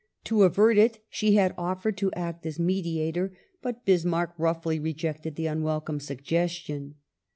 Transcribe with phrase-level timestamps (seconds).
[0.23, 5.45] To avert it she had offered to act as mediator, but Bismarck roughly rejected the
[5.45, 6.95] unwelcome suggestion.